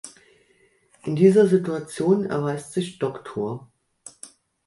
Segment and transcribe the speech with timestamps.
[1.03, 3.69] In dieser Situation erweist sich Dr.